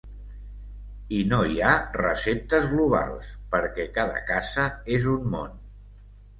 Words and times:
I 1.17 1.19
no 1.33 1.41
hi 1.49 1.59
ha 1.65 1.73
receptes 1.99 2.67
globals, 2.73 3.29
perquè 3.55 3.87
cada 4.01 4.27
casa 4.33 4.69
és 4.99 5.09
un 5.17 5.33
món. 5.39 5.57